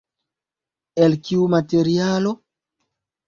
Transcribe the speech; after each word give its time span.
El 1.07 1.17
kiu 1.27 1.45
materialo? 1.55 2.31